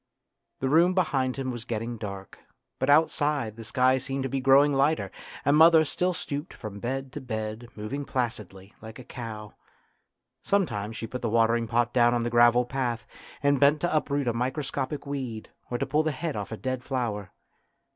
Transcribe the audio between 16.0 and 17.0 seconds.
the head off a dead